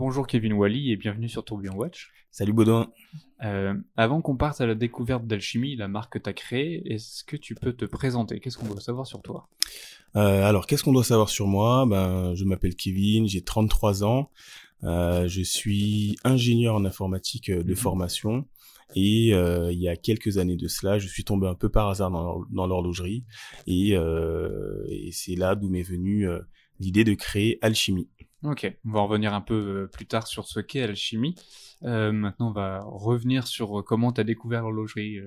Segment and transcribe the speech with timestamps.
[0.00, 2.10] Bonjour Kevin Wally et bienvenue sur Tourbillon Watch.
[2.30, 2.90] Salut Baudouin.
[3.44, 7.22] Euh, avant qu'on parte à la découverte d'Alchimie, la marque que tu as créée, est-ce
[7.22, 8.40] que tu peux te présenter?
[8.40, 9.50] Qu'est-ce qu'on doit savoir sur toi?
[10.16, 11.84] Euh, Alors, qu'est-ce qu'on doit savoir sur moi?
[11.84, 14.30] Ben, Je m'appelle Kevin, j'ai 33 ans.
[14.84, 17.76] Euh, je suis ingénieur en informatique de mhm.
[17.76, 18.48] formation.
[18.96, 22.10] Et il y a quelques années de cela, je suis tombé un peu par hasard
[22.10, 23.26] dans l'horlogerie.
[23.66, 26.26] Et, et c'est là d'où m'est venue
[26.78, 28.08] l'idée de créer Alchimie.
[28.42, 31.34] Ok, on va revenir un peu euh, plus tard sur ce qu'est Alchimie.
[31.82, 35.18] Euh, maintenant, on va revenir sur euh, comment tu as découvert l'horlogerie,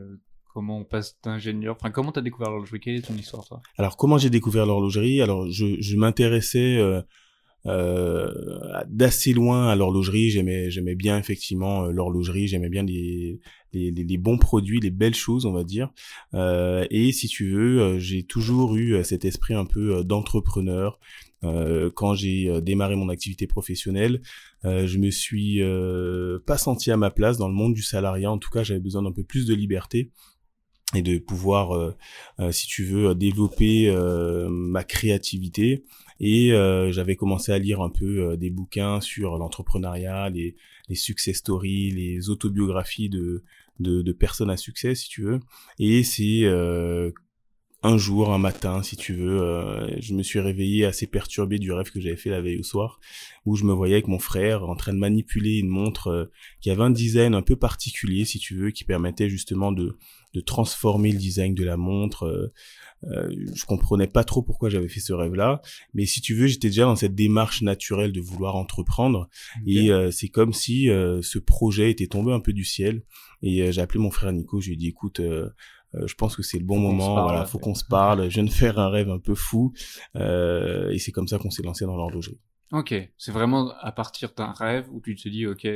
[0.54, 3.62] comment on passe d'ingénieur, enfin comment tu as découvert l'horlogerie, quelle est ton histoire toi?
[3.78, 5.22] Alors comment j'ai découvert l'horlogerie?
[5.22, 6.80] Alors je, je m'intéressais
[7.66, 8.30] euh,
[8.88, 10.30] d'assez loin à l'horlogerie.
[10.30, 12.48] J'aimais, j'aimais bien effectivement euh, l'horlogerie.
[12.48, 13.40] J'aimais bien les,
[13.74, 15.92] les, les, bons produits, les belles choses, on va dire.
[16.34, 21.00] Euh, et si tu veux, euh, j'ai toujours eu cet esprit un peu d'entrepreneur.
[21.44, 24.22] Euh, quand j'ai démarré mon activité professionnelle,
[24.64, 25.62] euh, je me suis
[26.46, 28.32] pas senti à ma place dans le monde du salariat.
[28.32, 30.12] En tout cas, j'avais besoin d'un peu plus de liberté
[30.96, 31.96] et de pouvoir,
[32.52, 33.92] si tu veux, développer
[34.50, 35.84] ma créativité.
[36.20, 40.56] Et euh, j'avais commencé à lire un peu euh, des bouquins sur l'entrepreneuriat, les,
[40.88, 43.44] les success stories, les autobiographies de,
[43.80, 45.40] de, de, personnes à succès, si tu veux.
[45.80, 47.12] Et c'est euh,
[47.84, 51.72] un jour, un matin, si tu veux, euh, je me suis réveillé assez perturbé du
[51.72, 53.00] rêve que j'avais fait la veille au soir,
[53.46, 56.26] où je me voyais avec mon frère en train de manipuler une montre euh,
[56.62, 59.98] qui avait un design un peu particulier, si tu veux, qui permettait justement de,
[60.34, 62.52] de transformer le design de la montre.
[63.12, 65.62] Euh, euh je comprenais pas trop pourquoi j'avais fait ce rêve-là,
[65.94, 69.30] mais si tu veux, j'étais déjà dans cette démarche naturelle de vouloir entreprendre,
[69.66, 73.04] et c'est comme si ce projet était tombé un peu du ciel.
[73.42, 75.20] Et j'ai appelé mon frère Nico, je lui ai dit, écoute,
[75.96, 77.24] euh, je pense que c'est le bon moment.
[77.24, 78.30] voilà, faut qu'on se parle.
[78.30, 79.74] Je viens de faire un rêve un peu fou,
[80.16, 82.40] euh, et c'est comme ça qu'on s'est lancé dans l'horlogerie.
[82.72, 85.68] Ok, c'est vraiment à partir d'un rêve où tu te dis, ok.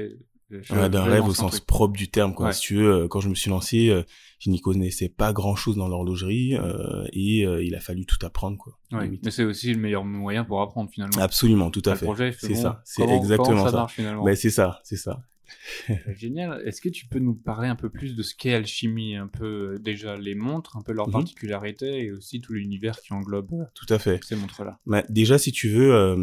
[0.50, 2.54] D'un rêve au sens propre du terme, quoi.
[2.54, 4.04] Si tu veux, euh, quand je me suis lancé, euh,
[4.40, 8.58] je n'y connaissais pas grand chose dans l'horlogerie euh, et il a fallu tout apprendre,
[8.58, 8.78] quoi.
[8.92, 11.22] Ouais, mais c'est aussi le meilleur moyen pour apprendre finalement.
[11.22, 12.08] Absolument, tout à fait.
[12.40, 13.72] C'est ça, c'est exactement ça.
[13.72, 14.24] Marche, finalement.
[14.24, 15.22] Mais c'est ça, c'est ça.
[16.16, 16.62] Génial.
[16.66, 19.74] Est-ce que tu peux nous parler un peu plus de ce qu'est Alchimie, un peu
[19.76, 21.14] euh, déjà les montres, un peu leurs mhm.
[21.14, 24.80] particularités et aussi tout l'univers qui englobe euh, tout à fait ces montres-là?
[24.86, 26.16] Bah, déjà, si tu veux, euh,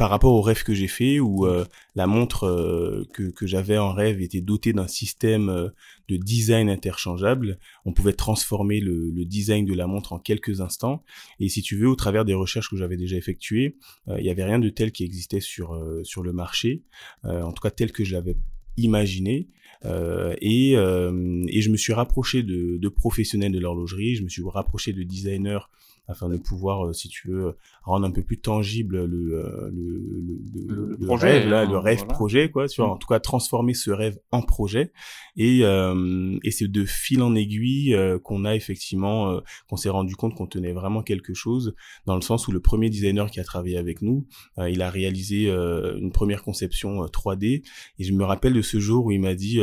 [0.00, 3.76] par rapport au rêve que j'ai fait, où euh, la montre euh, que, que j'avais
[3.76, 5.68] en rêve était dotée d'un système euh,
[6.08, 11.04] de design interchangeable, on pouvait transformer le, le, design de la montre en quelques instants.
[11.38, 14.44] Et si tu veux, au travers des recherches que j'avais déjà effectuées, il n'y avait
[14.44, 16.82] rien de tel qui existait sur sur le marché,
[17.24, 18.36] en tout cas tel que je l'avais
[18.78, 19.48] imaginé.
[19.84, 24.94] et, et je me suis rapproché de, de professionnels de l'horlogerie, je me suis rapproché
[24.94, 25.66] de designers
[26.10, 30.96] afin de pouvoir, euh, si tu veux, rendre un peu plus tangible le, euh, le,
[30.98, 32.66] le, rêve, là, le hein, rêve projet, quoi.
[32.66, 32.94] Tu vois, mm.
[32.94, 34.92] en tout cas, transformer ce rêve en projet.
[35.36, 40.34] Et, euh, et c'est de fil en aiguille qu'on a effectivement, qu'on s'est rendu compte
[40.34, 41.74] qu'on tenait vraiment quelque chose,
[42.06, 44.26] dans le sens où le premier designer qui a travaillé avec nous,
[44.58, 47.62] il a réalisé une première conception 3D.
[47.98, 49.60] Et je me rappelle de ce jour où il m'a dit,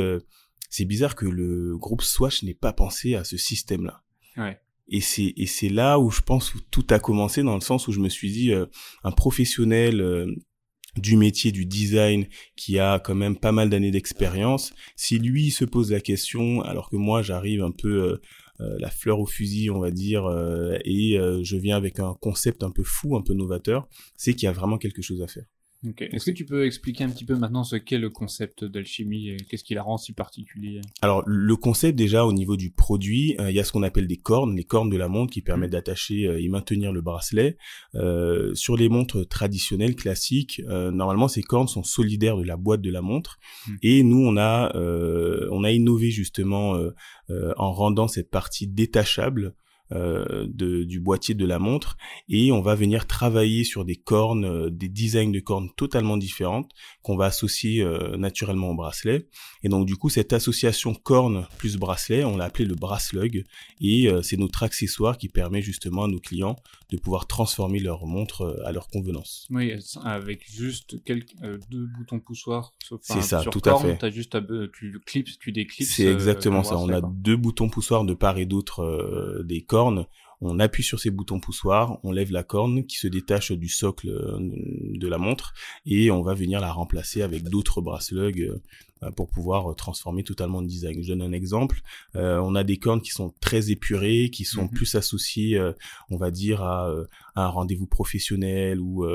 [0.69, 4.01] c'est bizarre que le groupe Swatch n'ait pas pensé à ce système-là.
[4.37, 4.59] Ouais.
[4.89, 7.87] Et c'est et c'est là où je pense où tout a commencé dans le sens
[7.87, 8.65] où je me suis dit euh,
[9.03, 10.33] un professionnel euh,
[10.95, 15.65] du métier du design qui a quand même pas mal d'années d'expérience, si lui se
[15.65, 18.19] pose la question alors que moi j'arrive un peu
[18.59, 20.27] euh, la fleur au fusil, on va dire,
[20.83, 24.49] et je viens avec un concept un peu fou, un peu novateur, c'est qu'il y
[24.49, 25.45] a vraiment quelque chose à faire.
[25.83, 29.37] Est-ce que tu peux expliquer un petit peu maintenant ce qu'est le concept d'alchimie et
[29.37, 33.51] qu'est-ce qui la rend si particulier Alors le concept déjà au niveau du produit, euh,
[33.51, 35.69] il y a ce qu'on appelle des cornes, les cornes de la montre qui permettent
[35.69, 35.73] mmh.
[35.73, 37.57] d'attacher euh, et maintenir le bracelet.
[37.93, 42.91] Euh, sur les montres traditionnelles classiques, normalement ces cornes sont solidaires de la boîte de
[42.91, 43.71] la montre mmh.
[43.83, 46.79] et nous on a on a innové justement
[47.29, 49.51] en rendant cette partie détachable euh,
[49.91, 51.97] de, du boîtier de la montre
[52.29, 56.71] et on va venir travailler sur des cornes, euh, des designs de cornes totalement différentes
[57.01, 59.27] qu'on va associer euh, naturellement au bracelet.
[59.63, 63.43] Et donc du coup cette association corne plus bracelet, on l'a appelé le bracelug
[63.79, 66.55] et c'est notre accessoire qui permet justement à nos clients
[66.89, 69.47] de pouvoir transformer leur montre à leur convenance.
[69.49, 69.73] Oui,
[70.03, 71.33] avec juste quelques,
[71.69, 72.73] deux boutons poussoirs.
[73.01, 74.03] C'est ça, tout à fait.
[74.03, 74.37] As juste
[74.73, 75.95] tu clips, tu déclipses.
[75.95, 76.77] C'est exactement ça.
[76.77, 79.76] On a deux boutons poussoirs de part et d'autre des cornes
[80.39, 84.09] on appuie sur ces boutons poussoirs, on lève la corne qui se détache du socle
[84.39, 85.53] de la montre
[85.85, 88.59] et on va venir la remplacer avec d'autres bracelugs
[89.03, 91.03] euh, pour pouvoir euh, transformer totalement le design.
[91.03, 91.81] Je donne un exemple.
[92.15, 94.71] Euh, on a des cornes qui sont très épurées, qui sont mhm.
[94.71, 95.61] plus associées,
[96.09, 96.91] on va dire, à,
[97.39, 99.05] un rendez-vous professionnel ou,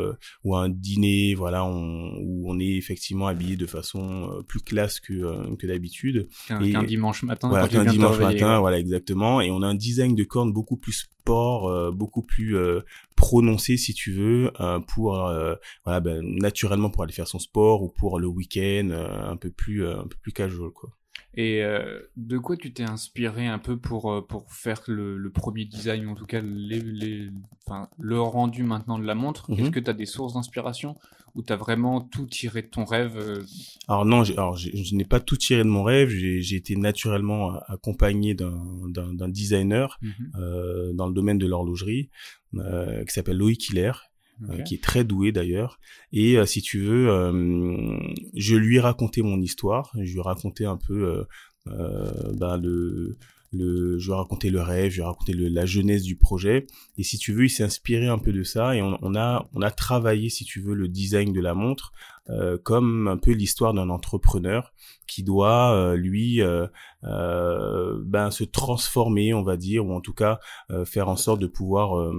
[0.44, 5.54] ou à un dîner, voilà, où on est effectivement habillé de façon plus classe que,
[5.56, 6.28] que d'habitude.
[6.46, 7.48] Qu'un dimanche matin.
[7.48, 9.40] Voilà, qu'un dimanche matin, voilà, exactement.
[9.40, 12.56] Et on a un design de cornes beaucoup plus sport, beaucoup plus
[13.16, 14.50] prononcé, si tu veux,
[14.88, 15.30] pour,
[15.84, 19.84] voilà, ben, naturellement pour aller faire son sport ou pour le week-end, un peu plus
[19.84, 20.90] euh, un peu plus casual quoi.
[21.34, 25.64] Et euh, de quoi tu t'es inspiré un peu pour, euh, pour faire le, premier
[25.64, 27.30] design, en tout cas les, les,
[27.66, 29.50] enfin, le rendu maintenant de la montre?
[29.50, 29.70] Est-ce mhm.
[29.70, 30.96] que tu as des sources d'inspiration?
[31.34, 33.46] Ou tu as vraiment tout tiré de ton rêve
[33.88, 38.34] Alors non, alors je n'ai pas tout tiré de mon rêve, j'ai été naturellement accompagné
[38.34, 40.92] d'un designer mhm.
[40.92, 42.10] dans le domaine de l'horlogerie
[42.52, 43.92] qui s'appelle Loïc Hiller
[44.50, 45.78] euh, qui est très doué d'ailleurs.
[46.12, 47.98] Et euh, si tu veux, euh,
[48.34, 51.24] je lui ai raconté mon histoire, je lui ai raconté un peu
[51.66, 53.16] ben, le,
[53.52, 56.16] le, je lui ai raconté le rêve, je lui ai raconté le, la jeunesse du
[56.16, 56.66] projet.
[56.98, 59.48] Et si tu veux, il s'est inspiré un peu de ça et on, on, a,
[59.52, 61.92] on a travaillé, si tu veux, le design de la montre
[62.30, 64.72] euh, comme un peu l'histoire d'un entrepreneur
[65.08, 66.68] qui doit, euh, lui, euh,
[68.04, 70.38] ben, se transformer, on va dire, ou en tout cas
[70.84, 72.12] faire en sorte de pouvoir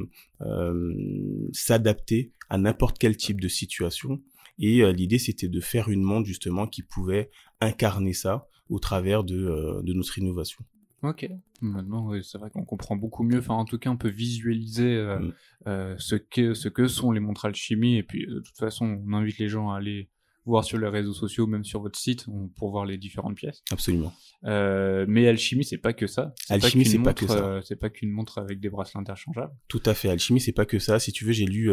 [1.52, 4.22] s'adapter à n'importe quel type de situation.
[4.60, 7.32] Et l'idée, c'était de faire une montre justement qui pouvait
[7.62, 10.64] incarner ça au travers de, de notre innovation.
[11.04, 11.30] Ok.
[11.62, 13.40] Maintenant, c'est vrai qu'on comprend beaucoup mieux.
[13.40, 15.34] Enfin, en tout cas, on peut visualiser euh, mm.
[15.68, 17.98] euh, ce que ce que sont les montres alchimie.
[17.98, 20.10] Et puis, de toute façon, on invite les gens à aller
[20.46, 22.26] voir sur les réseaux sociaux, même sur votre site,
[22.58, 23.64] pour voir les différentes pièces.
[23.72, 24.14] Absolument.
[24.46, 26.34] Euh, mais alchimie, c'est pas que ça.
[26.50, 27.62] Alchimie, c'est pas que ça.
[27.64, 29.54] c'est pas qu'une montre avec des bracelets interchangeables.
[29.68, 30.10] Tout à fait.
[30.10, 31.00] Alchimie, c'est pas que ça.
[31.00, 31.72] Si tu veux, j'ai lu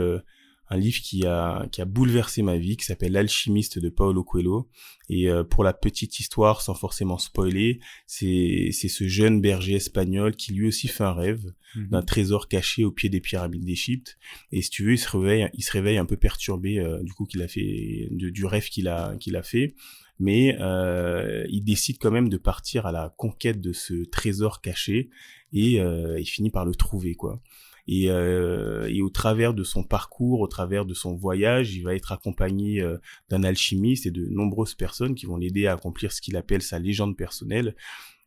[0.71, 4.71] un livre qui a qui a bouleversé ma vie, qui s'appelle L'alchimiste de Paolo Coelho.
[5.09, 10.35] Et euh, pour la petite histoire, sans forcément spoiler, c'est c'est ce jeune berger espagnol
[10.35, 11.45] qui lui aussi fait un rêve
[11.75, 11.89] mhm.
[11.89, 14.17] d'un trésor caché au pied des pyramides d'Égypte.
[14.53, 17.13] Et si tu veux, il se réveille, il se réveille un peu perturbé euh, du
[17.13, 19.75] coup qu'il a fait du rêve qu'il a qu'il a fait
[20.21, 25.09] mais euh, il décide quand même de partir à la conquête de ce trésor caché
[25.53, 27.43] et euh, il finit par le trouver quoi.
[27.93, 31.93] Et, euh, et, au travers de son parcours, au travers de son voyage, il va
[31.93, 32.99] être accompagné euh,
[33.31, 36.79] d'un alchimiste et de nombreuses personnes qui vont l'aider à accomplir ce qu'il appelle sa
[36.79, 37.75] légende personnelle.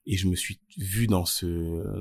[0.06, 1.46] Et je me suis vu dans ce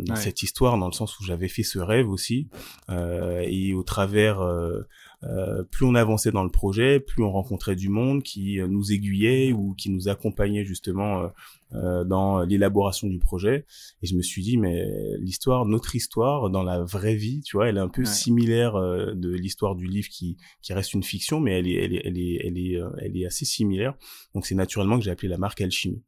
[0.01, 2.49] dans cette histoire, dans le sens où j'avais fait ce rêve aussi.
[2.91, 4.81] Euh, et au travers euh,
[5.23, 8.91] euh, plus on avançait dans le projet, plus on rencontrait du monde qui euh, nous
[8.91, 11.31] aiguillait ou qui nous accompagnait justement
[11.75, 13.67] euh, dans l'élaboration du projet.
[14.03, 14.85] Et je me suis dit, mais
[15.21, 19.31] l'histoire, notre histoire dans la vraie vie, tu vois, elle est un peu similaire de
[19.31, 22.41] l'histoire du livre qui, qui reste une fiction, mais elle est, elle est, elle est,
[22.45, 23.95] elle est, elle est assez similaire.
[24.35, 26.03] Donc c'est naturellement que j'ai appelé la marque Alchimie.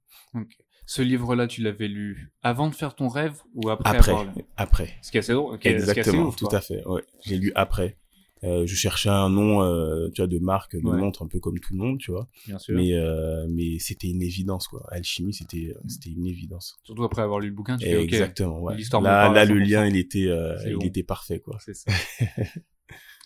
[0.86, 4.12] Ce livre-là, tu l'avais lu avant de faire ton rêve ou après Après,
[4.56, 4.90] après.
[5.02, 5.58] Ce qui est assez drôle.
[5.62, 6.86] Exactement, tout à fait.
[6.86, 7.96] Ouais, j'ai lu après.
[8.44, 11.58] Euh, je cherchais un nom, euh, tu vois, de marque, de montre un peu comme
[11.58, 12.28] tout le monde, tu vois.
[12.46, 12.76] Bien sûr.
[12.76, 14.84] Mais euh, mais c'était une évidence quoi.
[14.90, 16.78] Alchimie, c'était c'était une évidence.
[16.84, 18.60] Surtout après avoir lu le bouquin, tu fais, Exactement.
[18.60, 18.76] Ouais.
[19.00, 20.28] Là là le lien il était
[20.66, 21.56] il était parfait quoi.
[21.64, 21.90] C'est ça.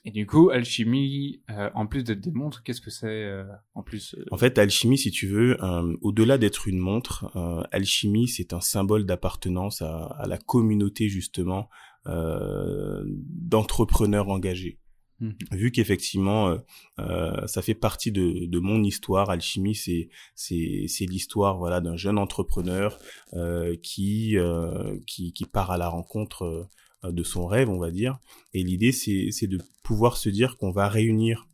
[0.08, 1.42] Et du coup, alchimie,
[1.74, 3.30] en plus d'être des montres, qu'est-ce que c'est
[3.74, 5.58] en plus En fait, alchimie, si tu veux,
[6.00, 7.30] au-delà d'être une montre,
[7.72, 11.68] alchimie, c'est un symbole d'appartenance à, à, la communauté justement
[12.06, 14.78] d'entrepreneurs engagés.
[15.20, 15.30] Mmh.
[15.52, 16.58] Vu qu'effectivement, euh,
[17.00, 21.96] euh, ça fait partie de, de, mon histoire, alchimie, c'est c'est c'est l'histoire voilà d'un
[21.96, 22.96] jeune entrepreneur
[23.34, 26.68] euh, qui, euh, qui qui part à la rencontre euh,
[27.04, 28.18] de son rêve, on va dire.
[28.54, 31.48] Et l'idée, c'est c'est de pouvoir se dire qu'on va réunir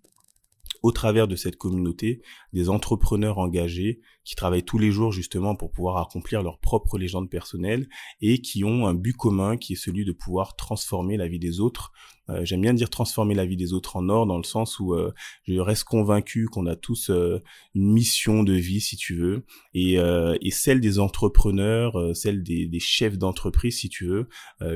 [0.83, 2.23] au travers de cette communauté
[2.53, 7.31] des entrepreneurs engagés qui travaillent tous les jours justement pour pouvoir accomplir leur propre légende
[7.31, 7.89] personnelle
[8.21, 11.61] et qui ont un but commun qui est celui de pouvoir transformer la vie des
[11.61, 11.93] autres.
[12.31, 14.95] Euh, j'aime bien dire transformer la vie des autres en or dans le sens où
[14.95, 15.13] euh,
[15.47, 17.43] je reste convaincu qu'on a tous euh,
[17.75, 22.79] une mission de vie si tu veux et, et celle des entrepreneurs, celle des, des
[22.79, 24.29] chefs d'entreprise si tu veux,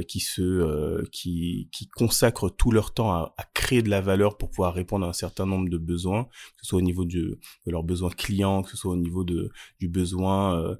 [0.06, 4.50] qui se qui, qui consacrent tout leur temps à, à, créer de la valeur pour
[4.50, 7.70] pouvoir répondre à un certain nombre de besoins, que ce soit au niveau de, de
[7.70, 9.37] leurs besoins clients, que ce soit au niveau de
[9.80, 10.76] du besoin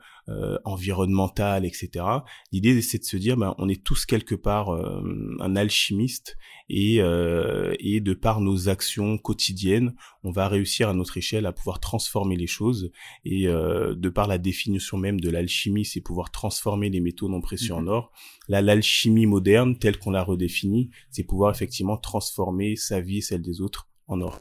[0.64, 2.04] environnemental, etc.
[2.52, 6.36] L'idée c'est de se dire ben on est tous quelque part un alchimiste
[6.68, 11.52] et euh, et de par nos actions quotidiennes, on va réussir à notre échelle à
[11.52, 12.90] pouvoir transformer les choses
[13.24, 17.40] et euh, de par la définition même de l'alchimie, c'est pouvoir transformer les métaux non
[17.40, 17.88] précieux en mhm.
[17.88, 18.12] or.
[18.48, 23.42] Là, l'alchimie moderne, telle qu'on l'a redéfinie, c'est pouvoir effectivement transformer sa vie et celle
[23.42, 24.38] des autres en or.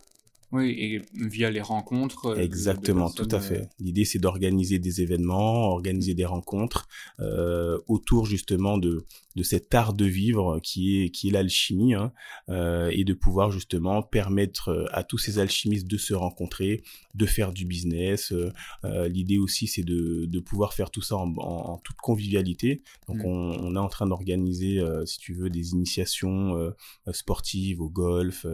[0.51, 2.27] Oui, et via les rencontres.
[2.27, 3.69] Euh, Exactement, tout à fait.
[3.79, 6.87] L'idée, c'est d'organiser des événements, organiser des rencontres
[7.19, 9.05] euh, autour justement de
[9.37, 12.11] de cet art de vivre qui est qui est l'alchimie hein,
[12.49, 16.81] euh, et de pouvoir justement permettre euh, à tous ces alchimistes de se rencontrer,
[17.13, 18.31] de faire du business.
[18.31, 18.51] Euh,
[18.83, 22.81] euh L'idée aussi c'est de, de pouvoir faire tout ça en, en, toute convivialité.
[23.07, 23.25] Donc mm.
[23.25, 26.71] on, on, est en train d'organiser, euh, si tu veux, des initiations euh,
[27.11, 28.47] sportives au golf,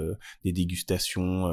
[0.43, 1.45] des dégustations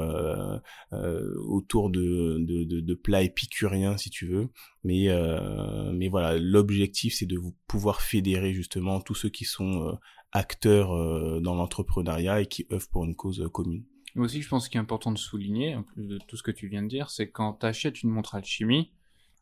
[0.91, 4.49] autour de, de, de, de plats épicuriens si tu veux.
[4.83, 9.87] Mais, euh, mais voilà, l'objectif, c'est de vous pouvoir fédérer justement tous ceux qui sont
[9.87, 9.91] euh,
[10.31, 13.83] acteurs euh, dans l'entrepreneuriat et qui œuvrent pour une cause commune.
[14.15, 16.51] Mais aussi, je pense qu'il est important de souligner, en plus de tout ce que
[16.51, 18.91] tu viens de dire, c'est quand tu achètes une montre alchimie,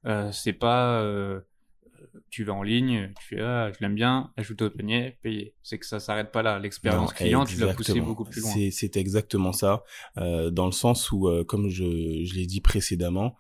[0.05, 1.41] euh, c'est pas euh,
[2.29, 5.55] tu vas en ligne, tu fais ah, je l'aime bien, ajoute au panier, payer.
[5.63, 6.59] C'est que ça s'arrête pas là.
[6.59, 8.51] L'expérience client, tu l'as poussé beaucoup plus loin.
[8.71, 9.83] C'est exactement ça,
[10.17, 13.35] euh, dans le sens où, comme je, je l'ai dit précédemment,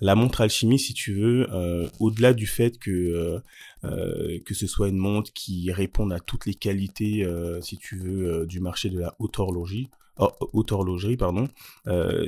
[0.00, 3.38] la montre alchimie, si tu veux, euh, au-delà du fait que euh,
[3.84, 7.26] euh, que ce soit une montre qui réponde à toutes les qualités,
[7.60, 11.48] si tu veux, du marché de la haute horlogerie, haute horlogerie, pardon,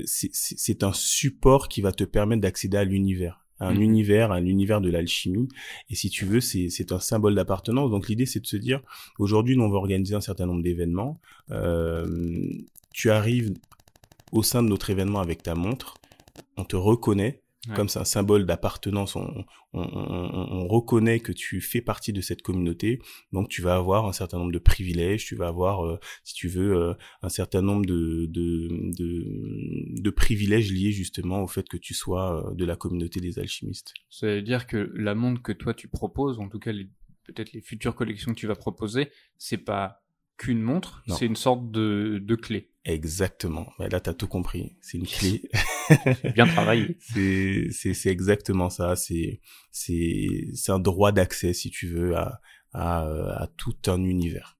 [0.04, 3.82] c'est un support qui va te permettre d'accéder à l'univers un mmh.
[3.82, 5.48] univers, un univers de l'alchimie.
[5.88, 7.88] Et si tu veux, c'est un symbole d'appartenance.
[7.88, 8.80] Donc l'idée, c'est de se dire,
[9.20, 11.20] aujourd'hui, nous, on va organiser un certain nombre d'événements.
[12.92, 13.54] tu arrives
[14.32, 15.94] au sein de notre événement avec ta montre,
[16.56, 17.43] on te reconnaît,
[17.74, 22.20] comme c'est un symbole d'appartenance, on, on, on, on, reconnaît que tu fais partie de
[22.20, 23.00] cette communauté,
[23.32, 26.48] donc tu vas avoir un certain nombre de privilèges, tu vas avoir, euh, si tu
[26.48, 31.76] veux, euh, un certain nombre de, de, de, de, privilèges liés justement au fait que
[31.76, 33.94] tu sois euh, de la communauté des alchimistes.
[34.10, 36.72] Ça veut dire que la montre que toi tu proposes, en tout cas
[37.24, 40.03] peut-être les futures collections que tu vas proposer, c'est pas
[40.36, 42.70] qu'une montre, c'est une sorte de, de clé.
[42.84, 43.72] Exactement.
[43.78, 44.76] Mais là, tu as tout compris.
[44.82, 45.42] C'est une clé.
[46.34, 46.98] bien travaillé.
[47.00, 48.94] c'est, c'est, exactement ça.
[48.96, 52.40] C'est, c'est, c'est un droit d'accès, si tu veux, à,
[52.72, 53.04] à,
[53.42, 54.58] à tout un univers.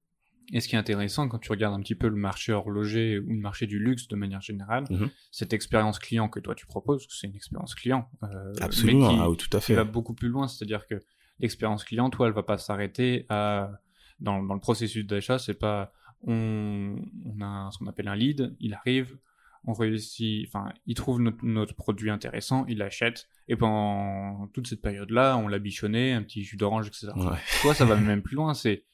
[0.53, 3.31] Et ce qui est intéressant quand tu regardes un petit peu le marché horloger ou
[3.31, 5.11] le marché du luxe de manière générale, mhm.
[5.31, 8.09] cette expérience client que toi tu proposes, c'est une expérience client.
[8.23, 9.75] Euh, Absolument, qui, ah, tout à fait.
[9.75, 11.03] va beaucoup plus loin, c'est-à-dire que
[11.41, 13.71] l'expérience client, toi, elle va pas s'arrêter à
[14.21, 15.93] dans, dans le processus d'achat, c'est pas
[16.27, 19.19] on, on a ce qu'on appelle un lead, il arrive,
[19.67, 24.83] on réussit, enfin, il trouve notre, notre produit intéressant, il l'achète, et pendant toute cette
[24.83, 27.09] période-là, on l'a bichonné, un petit jus d'orange, etc.
[27.17, 27.39] Ouais.
[27.63, 28.85] Toi, ça va même plus loin, c'est,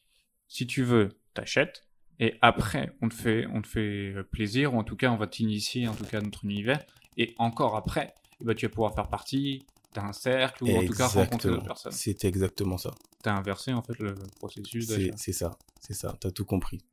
[0.49, 1.87] si tu veux, t'achètes,
[2.19, 5.27] et après, on te fait, on te fait plaisir, ou en tout cas, on va
[5.27, 6.85] t'initier, en tout cas, à notre univers,
[7.17, 10.93] et encore après, eh ben, tu vas pouvoir faire partie d'un cercle, ou en tout
[10.93, 11.93] cas rencontrer d'autres personnes.
[11.93, 12.95] C'est exactement ça.
[13.23, 14.93] T'as inversé, en fait, le processus.
[15.17, 16.85] C'est ça, c'est ça, t'as tout compris.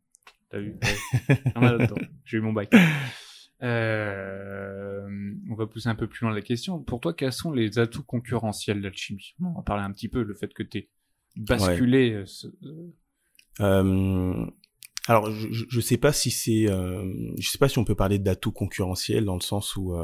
[0.49, 0.77] T'as vu?
[2.25, 2.71] J'ai eu mon bac.
[3.63, 5.07] Euh,
[5.49, 6.79] on va pousser un peu plus loin la question.
[6.79, 9.35] Pour toi, quels sont les atouts concurrentiels d'Alchimie?
[9.41, 10.89] On va parler un petit peu, le fait que tu
[11.35, 12.13] basculé.
[12.13, 12.25] Euh,
[12.63, 12.91] euh,
[13.61, 14.45] euh,
[15.07, 17.05] alors, je, je sais pas si c'est, euh,
[17.37, 19.95] je sais pas si on peut parler d'atouts concurrentiels dans le sens où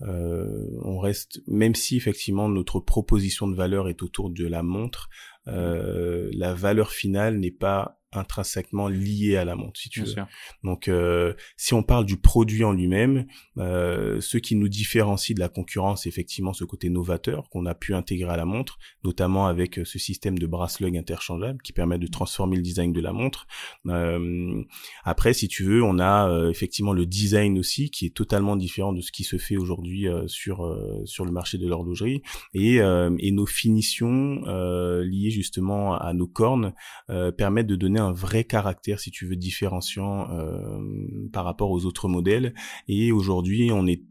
[0.00, 5.08] on reste, même si effectivement notre proposition de valeur est autour de la montre,
[5.46, 10.14] la valeur finale n'est pas intrinsèquement lié à la montre, si tu veux.
[10.62, 13.26] Donc, euh, si on parle du produit en lui-même,
[13.58, 17.94] euh, ce qui nous différencie de la concurrence, effectivement ce côté novateur qu'on a pu
[17.94, 22.06] intégrer à la montre, notamment avec euh, ce système de bracelet interchangeable qui permet de
[22.06, 23.46] transformer le design de la montre.
[23.86, 24.62] Euh,
[25.04, 28.92] après, si tu veux, on a euh, effectivement le design aussi qui est totalement différent
[28.92, 30.46] de ce qui se fait aujourd'hui euh, sur
[31.04, 32.22] sur le marché de l'horlogerie
[32.54, 34.42] et, et nos finitions
[35.02, 36.72] liées justement à nos cornes
[37.36, 41.84] permettent de donner un un vrai caractère, si tu veux, différenciant euh, par rapport aux
[41.84, 42.54] autres modèles.
[42.88, 44.02] Et aujourd'hui, on est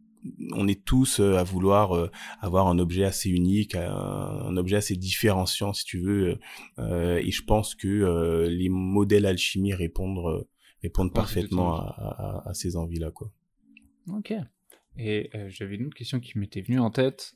[0.54, 2.10] on est tous euh, à vouloir euh,
[2.42, 6.39] avoir un objet assez unique, un, objet assez différenciant, si tu veux.
[6.80, 10.48] et je pense que les modèles alchimie répondent
[10.82, 13.32] répondent parfaitement à, à, ces envies-là, quoi.
[14.12, 14.34] Ok.
[14.98, 17.36] Et j'avais une autre question qui m'était venue en tête.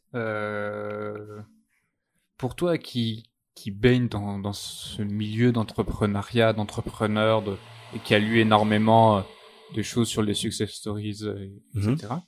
[2.38, 3.28] pour toi, qui
[3.60, 7.58] qui baigne dans, dans ce milieu d'entrepreneuriat, d'entrepreneur, de,
[7.94, 9.22] et qui a lu énormément euh,
[9.75, 11.25] de choses sur les success stories,
[11.75, 11.98] etc.
[12.04, 12.22] Euh, mhm.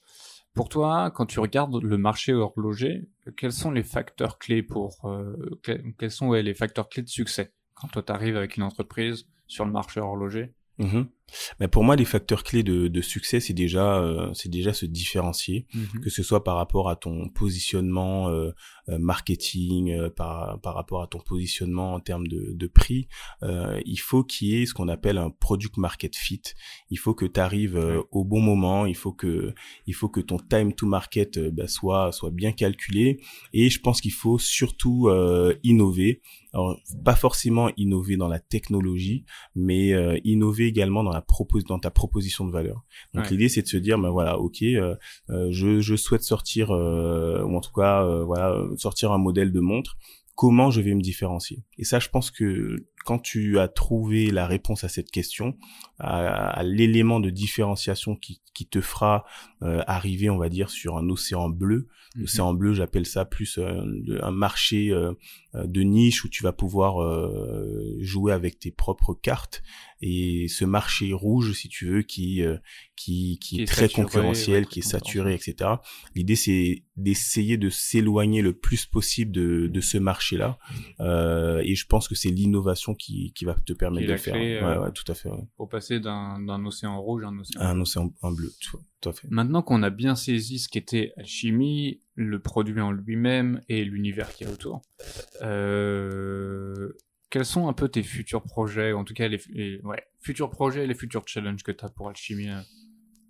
[0.54, 3.08] Pour toi, quand tu regardes le marché horloger,
[3.38, 5.34] quels sont les facteurs clés pour euh,
[5.64, 9.26] quels sont ouais, les facteurs clés de succès quand toi tu arrives avec une entreprise
[9.48, 10.54] sur le marché horloger?
[10.82, 11.08] Mhm.
[11.62, 14.86] Mais pour moi, les facteurs clés de, de succès, c'est déjà, euh, c'est déjà se
[14.86, 16.02] différencier, Mhm.
[16.02, 18.52] que ce soit par rapport à ton positionnement euh,
[18.90, 23.08] euh, marketing, euh, par, par rapport à ton positionnement en termes de, de prix.
[23.44, 26.42] Euh, il faut qu'il y ait ce qu'on appelle un product market fit.
[26.90, 28.00] Il faut que tu arrives Ouais.
[28.12, 28.86] au bon moment.
[28.86, 29.54] Il faut que,
[29.88, 33.22] il faut que ton time to market euh, bah, soit, soit bien calculé.
[33.54, 36.22] Et je pense qu'il faut surtout euh, innover.
[36.54, 39.24] Alors, pas forcément innover dans la technologie,
[39.56, 42.84] mais euh, innover également dans la propos dans ta proposition de valeur.
[43.14, 43.30] Donc Ouais.
[43.32, 44.96] l'idée c'est de se dire ben voilà, OK, euh,
[45.30, 49.52] euh, je je souhaite sortir euh, ou en tout cas euh, voilà, sortir un modèle
[49.54, 49.98] de montre,
[50.36, 54.46] comment je vais me différencier Et ça je pense que quand tu as trouvé la
[54.46, 55.58] réponse à cette question,
[56.00, 59.26] à, à l'élément de différenciation qui, qui te fera
[59.64, 61.88] euh, arriver, on va dire, sur un océan bleu.
[62.16, 62.22] Mhm.
[62.22, 65.14] L'océan bleu, j'appelle ça plus un marché euh,
[65.56, 69.64] euh, de niche où tu vas pouvoir euh, jouer avec tes propres cartes.
[70.02, 72.58] Et ce marché rouge, si tu veux, qui euh,
[72.96, 75.72] qui, qui, Qui est, est très saturé, concurrentiel, ouais, qui est saturé, etc.
[76.16, 80.60] L'idée, c'est d'essayer de s'éloigner le plus possible de, de ce marché-là.
[81.00, 84.34] Euh, et je pense que c'est l'innovation qui, qui va te permettre de le faire.
[84.36, 85.30] clé, ouais, euh, ouais, tout à fait.
[85.30, 85.44] ouais.
[85.58, 89.10] Pour passer d'un d'un océan rouge à un océan Un océan un bleu, tout, tout
[89.10, 89.28] à fait.
[89.32, 94.44] Maintenant qu'on a bien saisi ce qu'était Alchimie, le produit en lui-même et l'univers qui
[94.44, 94.82] est autour,
[95.42, 96.92] euh,
[97.32, 100.84] quels sont un peu tes futurs projets, en tout cas les, les- ouais, futurs projets
[100.84, 102.62] et les futurs challenges que tu as pour Alchimie euh?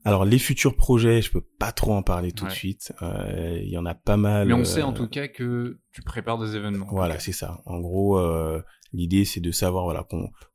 [0.03, 2.91] Alors les futurs projets, je peux pas trop en parler tout de suite.
[3.03, 4.47] Euh, Il y en a pas mal.
[4.47, 6.87] Mais on euh, sait en tout cas que tu prépares des événements.
[6.89, 7.61] Voilà, c'est ça.
[7.65, 10.05] En gros, euh, l'idée c'est de savoir voilà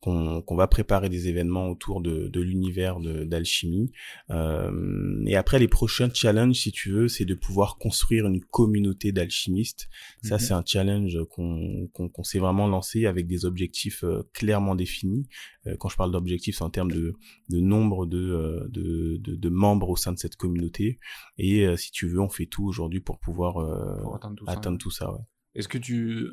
[0.01, 3.93] qu'on va préparer des événements autour de de l'univers de d'alchimie.
[4.31, 9.13] Euh, et après les prochains challenges, si tu veux, c'est de pouvoir construire une communauté
[9.13, 9.89] d'alchimistes.
[10.23, 10.41] Ça, Mhm.
[10.41, 15.29] c'est un challenge qu'on s'est vraiment lancé avec des objectifs euh, clairement définis.
[15.67, 17.15] Euh, quand je parle d'objectifs, c'est en termes de
[17.49, 20.99] de nombre de euh, de, de de membres au sein de cette communauté.
[21.39, 24.47] Et euh, si tu veux, on fait tout aujourd'hui pour pouvoir euh, Pour atteindre tout
[24.47, 24.53] ça.
[24.53, 25.13] atteindre tout ça.
[25.13, 25.21] Ouais.
[25.55, 26.27] Est-ce que tu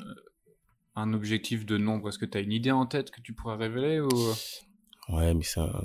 [0.96, 2.10] un objectif de nombre?
[2.10, 4.10] Est-ce que tu as une idée en tête que tu pourrais révéler ou?
[5.10, 5.84] Ouais, mais ça,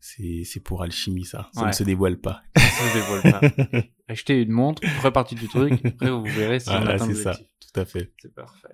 [0.00, 1.48] c'est, pour alchimie, ça.
[1.52, 1.68] Ça Ouais.
[1.68, 2.42] ne se dévoile pas.
[2.56, 3.40] ça se dévoile
[3.72, 7.14] pas Achetez une montre, repartie du truc, après vous verrez si on Voilà, atteint c'est
[7.14, 7.34] ça.
[7.34, 8.12] Tout à fait.
[8.20, 8.68] C'est parfait.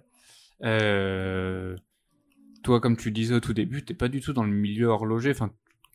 [0.64, 1.76] Euh,
[2.62, 5.30] Toi, comme tu disais au tout début, t'es pas du tout dans le milieu horloger.
[5.30, 5.50] Enfin,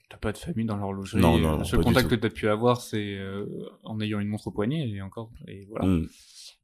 [0.10, 1.22] t'as pas de famille dans l'horlogerie.
[1.22, 3.46] Non, non, non, Le seul contact que t'as pu avoir, c'est euh,
[3.84, 5.32] en ayant une montre au poignet et encore.
[5.48, 5.86] Et voilà.
[5.86, 6.08] Mm.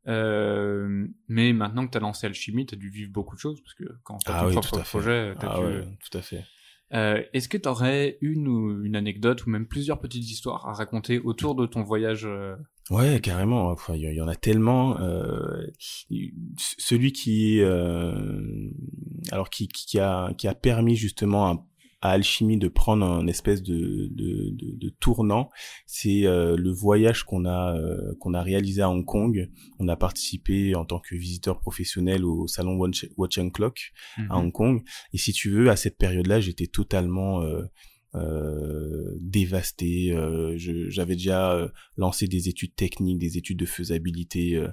[0.07, 3.83] Euh, mais maintenant que t'as lancé Alchimie, t'as dû vivre beaucoup de choses parce que
[4.03, 6.43] quand t'as Ah ton oui, propre projet, t'as Ah dû- ouais, tout à fait.
[6.93, 11.19] Euh, Est-ce que t'aurais une ou une anecdote ou même plusieurs petites histoires à raconter
[11.19, 12.55] autour de ton voyage euh,
[12.89, 13.75] Ouais, carrément.
[13.93, 14.97] Il y, en a tellement.
[15.01, 15.67] Euh,
[16.57, 18.69] celui qui, euh,
[19.31, 21.65] alors qui, qui a, qui a permis justement à,
[22.01, 25.49] à Alchimie de prendre un espèce de, de, de, de tournant,
[25.85, 29.49] c'est euh, le voyage qu'on a, euh, qu'on a réalisé à Hong Kong.
[29.79, 33.93] On a participé en tant que visiteur professionnel au salon Watch, Watch and Clock.
[34.29, 34.83] à Hong Kong.
[35.13, 37.63] Et si tu veux, à cette période-là, j'étais totalement euh,
[38.15, 40.11] euh, dévasté.
[40.13, 44.63] Euh, J'avais déjà euh, lancé des études techniques, des études de faisabilité.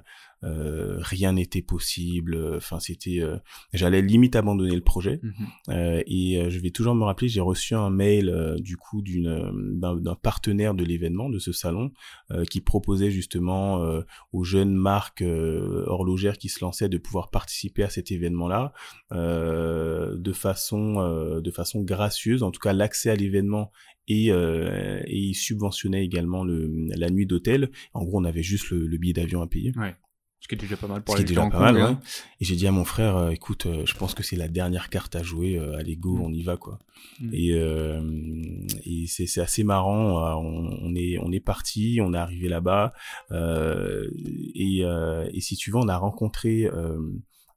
[0.43, 2.55] Euh, euh, rien n'était possible.
[2.55, 3.19] Enfin, c'était.
[3.21, 3.37] euh,
[3.73, 5.19] J'allais limite abandonner le projet.
[5.21, 5.33] Mhm.
[5.69, 9.01] Euh, et euh, je vais toujours me rappeler, j'ai reçu un mail euh, du coup
[9.01, 11.91] d'une euh, d'un partenaire de l'événement, de ce salon,
[12.31, 14.01] euh, qui proposait justement euh,
[14.33, 18.73] aux jeunes marques euh, horlogères qui se lançaient de pouvoir participer à cet événement-là
[19.11, 23.71] euh, de façon euh, de façon gracieuse, en tout cas l'accès à l'événement
[24.07, 27.71] et, euh, et il subventionnait également le, la nuit d'hôtel.
[27.93, 29.71] En gros, on avait juste le, le billet d'avion à payer.
[30.45, 31.73] Ce qui est déjà pas mal pour Ce qui est aller déjà Hong pas Kong,
[31.73, 31.89] mal, hein.
[31.93, 31.97] ouais.
[32.39, 34.89] Et j'ai dit à mon frère, euh, écoute, euh, je pense que c'est la dernière
[34.91, 35.57] carte à jouer.
[35.57, 36.21] Euh, allez, go, Mm.
[36.21, 36.77] on y va, quoi.
[37.19, 37.29] Mm.
[37.33, 37.99] Et, euh,
[38.85, 40.23] et c'est c'est assez marrant.
[40.23, 42.93] euh, On, on est on est parti, on est arrivé là-bas.
[43.31, 44.07] euh,
[44.53, 46.99] et, euh, et si tu veux, on a rencontré euh,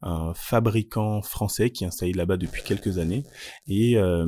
[0.00, 3.24] un fabricant français qui est installé là-bas depuis quelques années
[3.66, 4.24] et euh,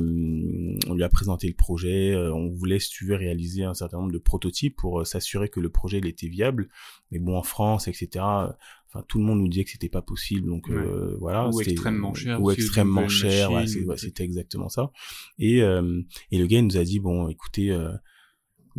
[0.87, 2.11] on lui a présenté le projet.
[2.13, 5.47] euh, On voulait, si tu veux, réaliser un certain nombre de prototypes pour euh, s'assurer
[5.47, 6.67] que le projet il était viable.
[7.11, 8.07] Mais bon, en France, etc.
[8.15, 8.47] euh,
[8.93, 11.47] Enfin, tout le monde nous disait que c'était pas possible, donc euh, voilà.
[11.47, 13.49] Ou extrêmement cher Ou extrêmement nouvelle cher.
[13.53, 14.91] ouais, ouais, c'était exactement ça.
[15.39, 17.73] Et euh, et le gars il nous a dit bon, écoutez.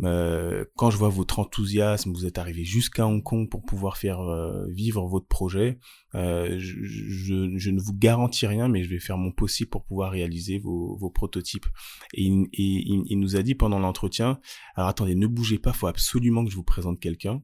[0.01, 4.19] Euh, quand je vois votre enthousiasme, vous êtes arrivé jusqu'à Hong Kong pour pouvoir faire
[4.21, 5.77] euh, vivre votre projet.
[6.15, 9.83] Euh, je, je, je ne vous garantis rien, mais je vais faire mon possible pour
[9.83, 11.67] pouvoir réaliser vos, vos prototypes.
[12.13, 14.39] Et, il- il, il nous a dit pendant l'entretien,
[14.75, 17.41] alors attendez, ne bougez pas, faut absolument que je vous présente quelqu'un.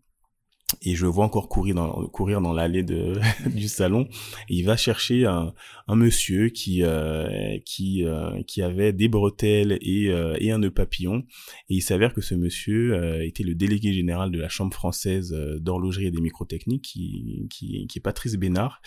[0.82, 4.08] Et je le vois encore courir dans courir dans l'allée de du salon.
[4.50, 5.54] Il va chercher un,
[5.88, 10.72] un monsieur qui euh, qui euh, qui avait des bretelles et euh, et un nœud
[10.72, 11.24] papillon.
[11.70, 16.08] Et il s'avère que ce monsieur était le délégué général de la chambre française d'horlogerie
[16.08, 18.82] et des microtechniques qui qui qui est Patrice Bénard.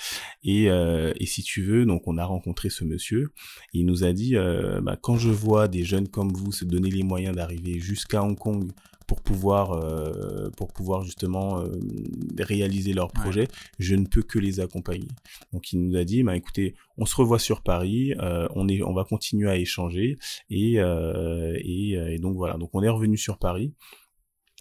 [0.45, 3.33] Et et si tu veux donc on a rencontré ce monsieur.
[3.73, 4.35] Il nous a dit
[4.83, 8.38] bah, quand je vois des jeunes comme vous se donner les moyens d'arriver jusqu'à Hong
[8.38, 8.71] Kong
[9.12, 11.66] pour pouvoir euh, pour pouvoir justement euh,
[12.38, 13.46] réaliser leur projet,
[13.79, 15.09] je ne peux que les accompagner.
[15.53, 18.83] Donc il nous a dit bah écoutez, on se revoit sur Paris, euh, on est
[18.83, 20.16] on va continuer à échanger
[20.48, 22.57] et, et, et donc voilà.
[22.57, 23.75] Donc on est revenu sur Paris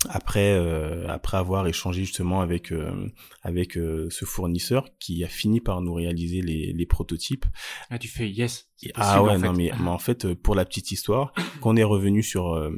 [0.10, 3.10] après euh, après avoir échangé justement avec euh,
[3.42, 7.46] avec euh, ce fournisseur qui a fini par nous réaliser les, les prototypes.
[7.90, 8.70] Ah tu fais yes.
[8.96, 12.24] ah ouais non mais, mais, en fait pour la petite histoire quand on est revenu
[12.24, 12.72] sur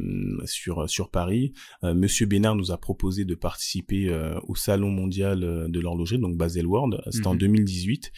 [0.45, 4.13] sur sur Paris, Monsieur Bénard nous a proposé de participer
[4.47, 7.01] au salon mondial de l'horlogerie donc Basel World.
[7.09, 8.11] C'était en 2018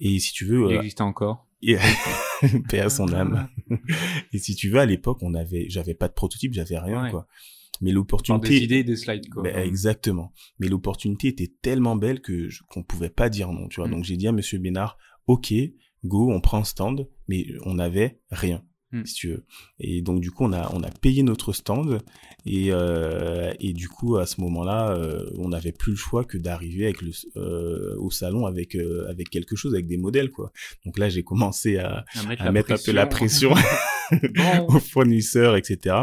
[0.00, 0.06] mhm.
[0.06, 0.70] et si tu veux.
[0.70, 1.46] Il existait encore.
[2.68, 3.48] paix à son âme.
[4.32, 7.26] et si tu veux, à l'époque, on avait, j'avais pas de prototype, j'avais rien, quoi
[7.80, 9.42] mais l'opportunité des idées des slides quoi.
[9.42, 10.32] Ben, exactement.
[10.58, 13.88] Mais l'opportunité était tellement belle que qu'on pouvait pas dire non tu vois.
[13.88, 13.92] Mm.
[13.92, 15.52] donc j'ai dit à monsieur Bénard ok
[16.04, 18.64] go on prend un stand mais on n'avait rien
[19.00, 19.06] mm.
[19.06, 19.44] si tu veux.
[19.80, 22.00] Et donc du coup on a on a payé notre stand.
[22.44, 26.38] Et euh, et du coup à ce moment-là euh, on n'avait plus le choix que
[26.38, 30.52] d'arriver avec le euh, au salon avec euh, avec quelque chose avec des modèles quoi.
[30.84, 32.04] Donc là j'ai commencé à,
[32.38, 33.52] à mettre, un peu la pression.
[34.68, 35.96] aux fournisseurs, etc.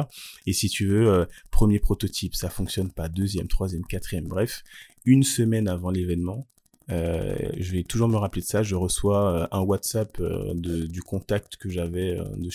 [0.45, 4.63] Et si tu veux, euh, premier prototype, ça fonctionne pas, deuxième, troisième, quatrième, bref,
[5.05, 6.47] une semaine avant l'événement,
[6.91, 8.63] euh, je vais toujours me rappeler de ça.
[8.63, 12.49] Je reçois euh, un WhatsApp de, du contact que j'avais de,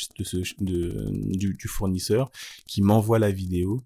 [0.61, 2.31] de, du, du, fournisseur
[2.67, 3.83] qui m'envoie la vidéo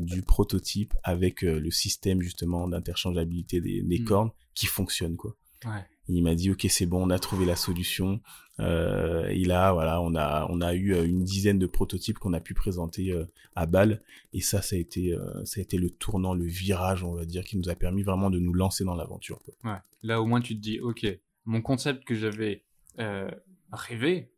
[0.00, 4.04] du prototype avec le système justement d'interchangeabilité des, des hmm.
[4.04, 5.36] cornes qui fonctionne quoi.
[5.64, 5.84] Ouais.
[6.08, 8.20] Il m'a dit ok c'est bon on a trouvé la solution.
[8.60, 12.34] Euh, et là voilà on a on a eu euh, une dizaine de prototypes qu'on
[12.34, 13.24] a pu présenter euh,
[13.56, 14.02] à Bâle.
[14.32, 17.24] Et ça ça a été euh, ça a été le tournant le virage on va
[17.24, 19.40] dire qui nous a permis vraiment de nous lancer dans l'aventure.
[19.64, 19.78] Ouais.
[20.02, 21.06] Là au moins tu te dis ok
[21.46, 22.62] mon concept que j'avais
[23.72, 24.30] rêvé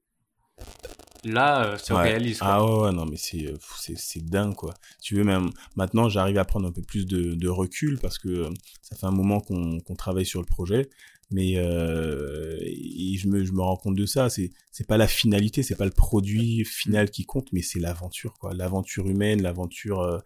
[1.24, 4.74] là c'est réaliste ah ouais, non mais c'est c'est c'est dingue quoi.
[5.02, 8.48] Tu veux même maintenant j'arrive à prendre un peu plus de, de recul parce que
[8.80, 10.88] ça fait un moment qu'on qu'on travaille sur le projet
[11.30, 14.28] mais euh, je me je me rends compte de ça.
[14.28, 18.34] C'est c'est pas la finalité c'est pas le produit final qui compte mais c'est l'aventure
[18.38, 18.54] quoi.
[18.54, 20.18] L'aventure humaine l'aventure euh,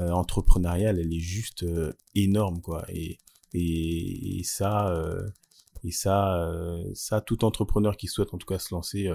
[0.00, 2.84] euh, entrepreneuriale elle est juste euh, énorme quoi.
[2.88, 3.18] Et
[3.54, 5.28] et, et ça euh,
[5.84, 6.48] et ça
[6.94, 9.10] ça tout entrepreneur qui souhaite en tout cas se lancer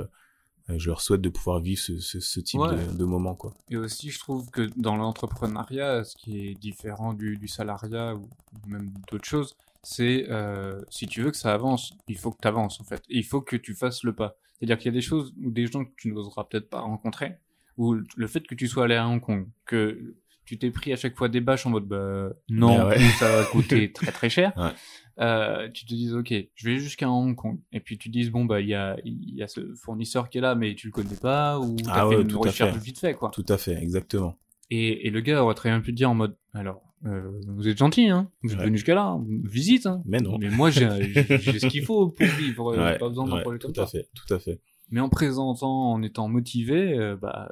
[0.70, 3.54] je leur souhaite de pouvoir vivre ce, ce, ce type de, de, moment quoi.
[3.70, 8.30] Et aussi je trouve que dans l'entrepreneuriat ce qui est différent du, du salariat ou
[8.68, 12.48] même d'autres choses c'est euh, si tu veux que ça avance, il faut que tu
[12.48, 13.04] avances en fait.
[13.10, 14.38] il faut que tu fasses le pas.
[14.54, 17.38] C'est-à-dire qu'il y a des choses ou des gens que tu n'oseras peut-être pas rencontrer,
[17.78, 20.16] ou le fait que tu sois allé à Hong Kong, que
[20.46, 23.92] tu t'es pris à chaque fois des bâches en mode bah, non, ça va coûter
[23.94, 24.54] très très cher.
[24.58, 24.72] Ouais.
[25.20, 28.46] Euh, tu te dis ok, je vais jusqu'à Hong Kong, et puis tu dis bon
[28.46, 30.92] bah il y a il y a ce fournisseur qui est là, mais tu le
[30.92, 33.32] connais pas ou t'as ah fait une recherche vite fait quoi.
[33.34, 34.38] Tout à fait, exactement.
[34.70, 37.68] Et, et le gars aurait très bien pu te dire en mode alors euh, vous
[37.68, 38.30] êtes gentil, hein.
[38.44, 40.04] Vous êtes venu jusqu'à là, visite, hein.
[40.06, 40.38] Mais non.
[40.38, 40.88] Mais moi, j'ai
[41.60, 42.78] ce qu'il faut pour vivre.
[42.78, 44.62] Ouais, pas besoin d'un projet tout à fait, tout à fait.
[44.92, 47.50] Mais en présentant, en étant motivé, euh, bah,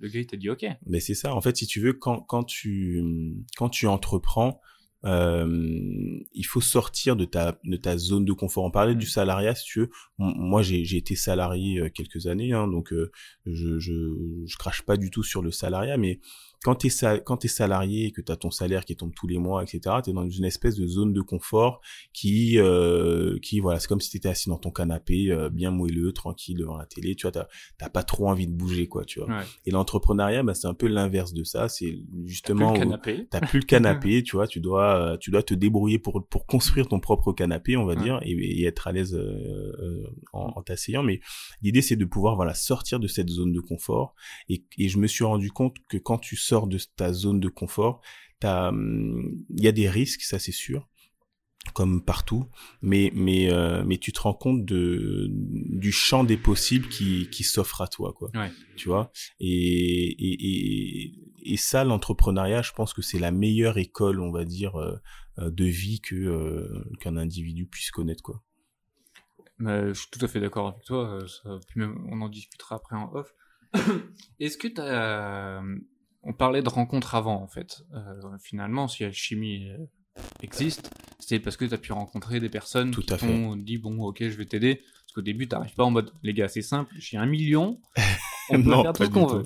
[0.00, 0.66] le gars il t'a dit OK.
[0.86, 1.34] Mais c'est ça.
[1.34, 4.60] En fait, si tu veux, quand quand tu quand tu entreprends,
[5.04, 5.46] euh,
[6.32, 8.64] il faut sortir de ta de ta zone de confort.
[8.64, 9.10] On parlait du mm.
[9.10, 9.90] salariat, si tu veux.
[10.16, 12.94] Moi, j'ai j'ai été salarié euh, quelques années, hein, donc
[13.44, 14.14] je, je
[14.46, 16.20] je crache pas du tout sur le salariat, mais
[16.64, 19.26] quand tu es, quand es salarié et que tu as ton salaire qui tombe tous
[19.26, 21.80] les mois, etc., tu es dans une espèce de zone de confort
[22.12, 25.70] qui, euh, qui voilà, c'est comme si tu étais assis dans ton canapé, euh, bien
[25.70, 27.46] moelleux, tranquille devant la télé, tu vois,
[27.78, 29.28] t'as pas trop envie de bouger, quoi, tu vois.
[29.28, 29.44] Ouais.
[29.66, 32.72] Et l'entrepreneuriat, bah, c'est un peu l'inverse de ça, c'est justement...
[32.72, 33.28] T'as plus le canapé.
[33.30, 36.88] T'as plus le canapé, tu vois, tu dois, tu dois te débrouiller pour, pour construire
[36.88, 40.62] ton propre canapé, on va dire, et, et, être à l'aise euh, euh en, en
[40.62, 41.20] t'asseyant, mais
[41.62, 44.14] l'idée, c'est de pouvoir, voilà, sortir de cette zone de confort,
[44.48, 47.48] et, et je me suis rendu compte que quand tu sors de ta zone de
[47.48, 48.00] confort,
[48.44, 50.88] hum, il y a des risques, ça c'est sûr
[51.72, 52.46] comme partout,
[52.82, 57.44] mais mais euh, mais tu te rends compte de du champ des possibles qui qui
[57.44, 58.30] s'offre à toi quoi.
[58.76, 59.12] Tu vois?
[59.40, 61.12] Et et
[61.44, 64.96] et, ça l'entrepreneuriat, je pense que c'est la meilleure école, on va dire euh,
[65.38, 68.42] euh, de vie que qu'un individu puisse connaître quoi.
[69.60, 71.18] je suis tout à fait d'accord avec toi,
[71.76, 73.34] on en discutera après en off.
[74.40, 75.62] Est-ce que tu as
[76.28, 77.82] on parlait de rencontres avant en fait.
[77.94, 79.70] Euh, finalement, si Alchimie
[80.42, 84.18] existe, c'est parce que tu as pu rencontrer des personnes qui t'ont dit bon, ok,
[84.20, 84.76] je vais t'aider.
[84.76, 87.80] Parce qu'au début, tu n'arrives pas en mode les gars, c'est simple, j'ai un million,
[88.50, 89.42] on peut faire tout ce qu'on veut.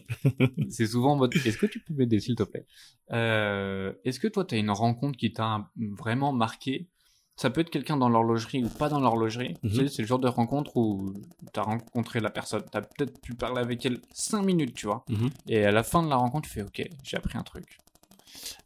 [0.70, 2.66] c'est souvent en mode est-ce que tu peux m'aider s'il te plaît?
[3.12, 6.88] Euh, Est-ce que toi, tu as une rencontre qui t'a vraiment marqué?
[7.36, 9.56] Ça peut être quelqu'un dans l'horlogerie ou pas dans l'horlogerie.
[9.62, 9.88] Mhm.
[9.88, 11.14] c'est le genre de rencontre où
[11.52, 12.62] tu as rencontré la personne.
[12.70, 15.04] Tu as peut-être pu parler avec elle 5 minutes, tu vois.
[15.08, 15.30] Mhm.
[15.48, 17.78] Et à la fin de la rencontre, tu fais OK, j'ai appris un truc.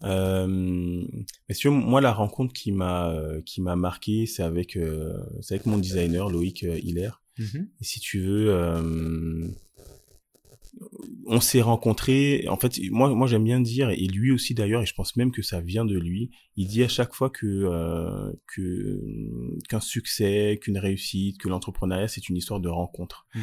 [0.04, 0.46] Euh,
[1.66, 3.12] moi, la rencontre qui m'a
[3.44, 7.10] qui m'a marqué, c'est avec euh, c'est avec mon designer Loïc euh, Hiller.
[7.38, 7.68] Mhm.
[7.80, 9.48] Et si tu veux, euh,
[11.26, 12.46] on s'est rencontrés.
[12.48, 15.32] En fait, moi, moi j'aime bien dire, et lui aussi d'ailleurs, et je pense même
[15.32, 16.30] que ça vient de lui.
[16.56, 19.00] Il dit à chaque fois que euh, que
[19.68, 23.26] qu'un succès, qu'une réussite, que l'entrepreneuriat, c'est une histoire de rencontre.
[23.34, 23.40] Mmh.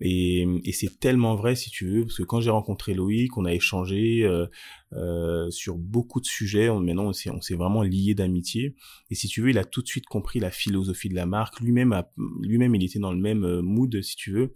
[0.00, 3.44] Et, et c'est tellement vrai, si tu veux, parce que quand j'ai rencontré Loïc, on
[3.44, 4.46] a échangé euh,
[4.92, 6.68] euh, sur beaucoup de sujets.
[6.68, 8.74] On, maintenant, on s'est, on s'est vraiment lié d'amitié.
[9.10, 11.60] Et si tu veux, il a tout de suite compris la philosophie de la marque.
[11.60, 12.02] Lui-même,
[12.42, 14.54] lui-même, il était dans le même euh, mood, si tu veux.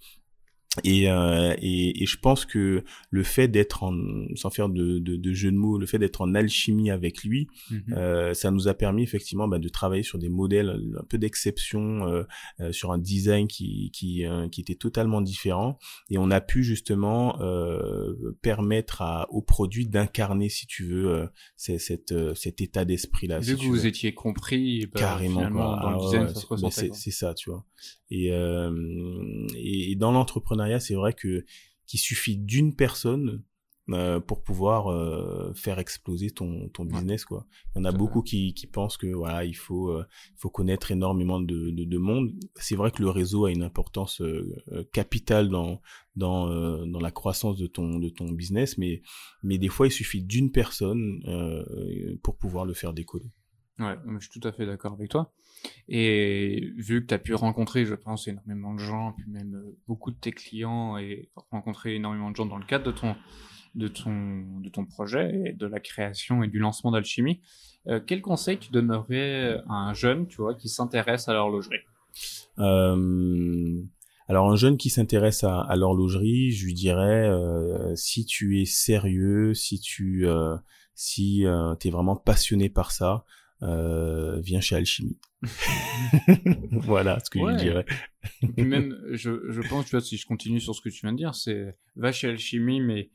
[0.84, 3.94] Et, euh, et, et, je pense que le fait d'être en,
[4.34, 7.48] sans faire de, de, de, jeu de mots, le fait d'être en alchimie avec lui,
[7.70, 7.82] mhm.
[7.92, 12.06] euh, ça nous a permis effectivement bah, de travailler sur des modèles un peu d'exception,
[12.06, 12.24] euh,
[12.60, 15.78] euh sur un design qui, qui, euh, qui était totalement différent.
[16.10, 22.14] Et on a pu justement euh, permettre à, au produit d'incarner, si tu veux, cette,
[22.36, 23.38] cet état d'esprit-là.
[23.40, 26.90] Vu que vous étiez compris, bah, carrément dans le ah design, ça se ressentait.
[26.92, 27.64] C'est ça, tu vois.
[28.10, 28.28] Et,
[29.54, 31.44] et dans l'entrepreneuriat c'est vrai que
[31.86, 33.42] qu'il suffit d'une personne
[33.90, 37.46] euh, pour pouvoir euh, faire exploser ton, ton business quoi.
[37.74, 40.04] Il y en a beaucoup qui, qui pensent que voilà il faut euh,
[40.36, 42.32] faut connaître énormément de, de, de monde.
[42.56, 44.20] C'est vrai que le réseau a une importance
[44.92, 45.80] capitale dans
[46.16, 46.48] dans
[46.86, 49.00] dans la croissance de ton de ton business, mais
[49.42, 51.22] mais des fois il suffit d'une personne
[52.22, 53.30] pour pouvoir le faire décoller.
[53.78, 55.32] Ouais, je suis tout à fait d'accord avec toi.
[55.88, 59.76] Et vu que tu as pu rencontrer, je pense, énormément de gens, puis même euh,
[59.86, 63.16] beaucoup de tes clients et rencontrer énormément de gens dans le cadre de ton,
[63.74, 67.40] de ton, de ton projet et de la création et du lancement d'Alchimie,
[67.86, 71.78] euh, quel conseil tu donnerais à un jeune, tu vois, qui s'intéresse à l'horlogerie?
[72.58, 73.80] Euh,
[74.26, 79.54] Alors un jeune qui s'intéresse à, l'horlogerie, je lui dirais, euh, si tu es sérieux,
[79.54, 80.26] si tu,
[80.94, 81.44] si
[81.80, 83.24] tu es vraiment passionné par ça,
[83.62, 85.18] euh, viens chez Alchimie.
[86.72, 87.84] voilà ce que je dirais.
[88.56, 91.12] Et même, je, je pense, tu vois, si je continue sur ce que tu viens
[91.12, 93.10] de dire, c'est va chez Alchimie, mais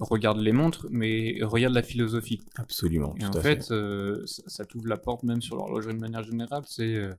[0.00, 2.40] regarde les montres, mais regarde la philosophie.
[2.56, 3.14] Absolument.
[3.20, 6.62] Et en fait, euh, ça, t'ouvre la porte même sur l'horlogerie de manière générale.
[6.66, 7.14] C'est euh,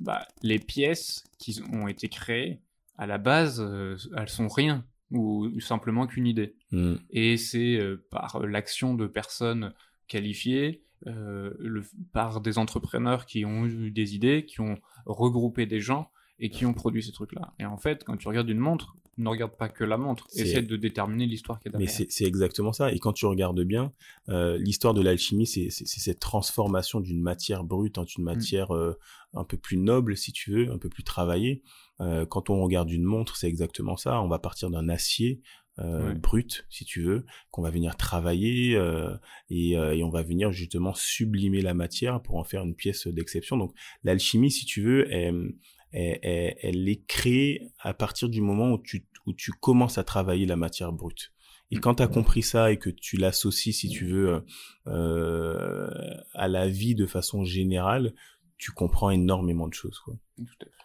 [0.00, 2.60] bah, les pièces qui ont été créées
[2.98, 6.56] à la base, euh, elles sont rien ou simplement qu'une idée.
[6.70, 6.94] Hmm.
[7.10, 7.78] Et c'est
[8.10, 9.74] par l'action de personnes
[10.08, 15.80] qualifiées euh, le, par des entrepreneurs qui ont eu des idées, qui ont regroupé des
[15.80, 17.54] gens et qui ont produit ces trucs-là.
[17.58, 20.62] Et en fait, quand tu regardes une montre, ne regarde pas que la montre, essaie
[20.62, 21.90] de déterminer l'histoire qui est derrière.
[21.98, 22.92] Mais c'est exactement ça.
[22.92, 23.92] Et quand tu regardes bien,
[24.28, 28.24] euh, l'histoire de l'alchimie, c'est cette transformation d'une matière brute en une mm.
[28.24, 28.98] matière euh,
[29.34, 31.62] un peu plus noble, si tu veux, un peu plus travaillée.
[32.00, 34.20] Euh, quand on regarde une montre, c'est exactement ça.
[34.22, 35.42] On va partir d'un acier,
[35.78, 39.16] euh, brut, si tu veux, qu'on va venir travailler euh,
[39.48, 43.06] et, euh, et, on va venir justement sublimer la matière pour en faire une pièce
[43.06, 43.56] d'exception.
[43.56, 45.54] Donc l'alchimie, si tu veux, elle,
[45.92, 50.44] elle, elle, est créée à partir du moment où tu, où tu commences à travailler
[50.44, 51.32] la matière brute.
[51.70, 54.44] Et quand tu as compris ça et que tu l'associes, si tu veux,
[54.84, 58.12] à la vie de façon générale,
[58.58, 59.98] tu comprends énormément de choses.
[60.00, 60.14] Quoi.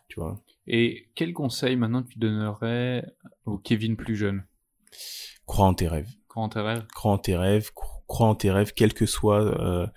[0.08, 0.41] Tu vois?
[0.65, 3.06] Et quel conseil maintenant tu donnerais
[3.45, 4.45] au Kevin plus jeune?
[5.45, 6.10] Crois en tes rêves.
[6.28, 6.86] Crois en tes rêves.
[6.93, 7.71] Crois en tes rêves.
[8.08, 9.88] Crois en tes rêves, quel que soit euh,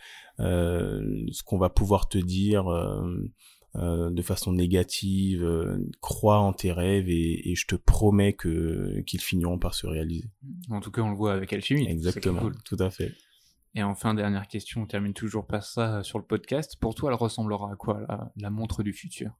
[0.41, 5.49] euh, ce qu'on va pouvoir te dire euh, de façon négative.
[6.01, 10.29] Crois en tes rêves et, et je te promets que qu'ils finiront par se réaliser.
[10.71, 11.87] En tout cas, on le voit avec Alchimie.
[11.89, 12.51] Exactement.
[12.65, 13.13] Tout à fait.
[13.77, 16.77] Et enfin, dernière question, on termine toujours pas ça sur le podcast.
[16.81, 19.31] Pour toi, elle ressemblera à quoi, la, la montre du futur?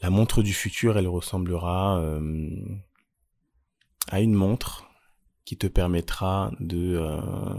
[0.00, 2.18] La montre du futur, elle ressemblera
[4.10, 4.90] à une montre
[5.44, 7.56] qui te permettra de euh,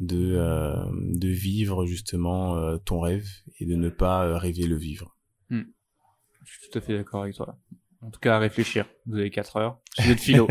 [0.00, 3.28] de euh, de vivre justement euh, ton rêve
[3.58, 5.16] et de ne pas rêver le vivre.
[5.50, 5.62] Hmm.
[6.44, 7.58] Je suis tout à fait d'accord avec toi.
[8.00, 8.86] En tout cas, à réfléchir.
[9.06, 9.78] Vous avez 4 heures.
[9.94, 10.46] Sujet de philo.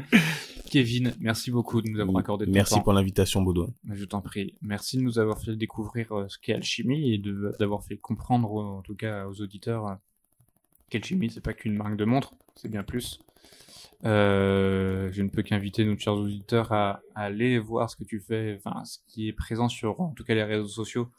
[0.70, 3.68] Kevin, merci beaucoup de nous avoir accordé ton Merci pour l'invitation, Baudouin.
[3.90, 4.54] Je t'en prie.
[4.62, 7.22] Merci de nous avoir fait découvrir ce qu'est Alchimie et
[7.58, 9.98] d'avoir fait comprendre, en tout cas aux auditeurs,
[10.88, 13.20] qu'Alchimie, c'est pas qu'une marque de montre, c'est bien plus.
[14.04, 18.56] Euh, je ne peux qu'inviter nos chers auditeurs à, aller voir ce que tu fais,
[18.56, 21.10] enfin ce qui est présent sur en tout cas les réseaux sociaux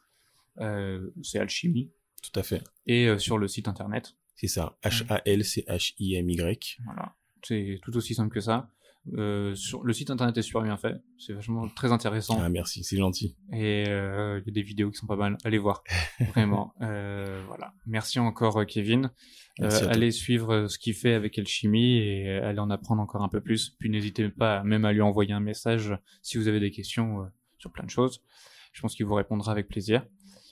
[1.22, 1.89] c'est Alchimie.
[2.22, 2.62] Tout à fait.
[2.86, 4.13] Et sur le site internet.
[4.36, 4.78] C'est ça.
[4.84, 6.80] H-A-L-C-H-I-M-Y.
[6.84, 7.15] Voilà.
[7.44, 8.70] C'est tout aussi simple que ça.
[9.17, 12.38] Euh, sur le site internet est super bien fait, c'est vachement très intéressant.
[12.39, 13.35] Ah merci, c'est gentil.
[13.51, 15.83] Et euh, il y a des vidéos qui sont pas mal, allez voir,
[16.33, 16.73] vraiment.
[16.81, 19.12] Euh, voilà, merci encore Kevin.
[19.59, 23.75] allez suivre ce qu'il fait avec Alchimie et allez en apprendre encore un peu plus.
[23.79, 27.71] Puis n'hésitez pas même à lui envoyer un message si vous avez des questions sur
[27.71, 28.21] plein de choses.
[28.73, 30.05] Je pense qu'il vous répondra avec plaisir.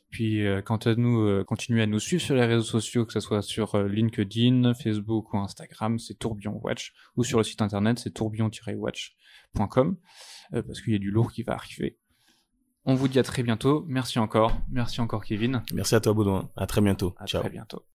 [0.10, 3.13] Puis euh, quant à nous, euh, continuez à nous suivre sur les réseaux sociaux, que
[3.13, 7.62] ce soit sur euh, LinkedIn, Facebook ou Instagram, c'est Tourbillon Watch, ou sur le site
[7.62, 9.98] internet, c'est tourbillon-watch.com,
[10.52, 11.98] parce qu'il y a du lourd qui va arriver.
[12.86, 13.84] On vous dit à très bientôt.
[13.88, 14.58] Merci encore.
[14.72, 15.62] Merci encore Kevin.
[15.74, 16.50] Merci à toi Baudouin.
[16.56, 17.15] À très bientôt.
[17.20, 17.84] À très bientôt.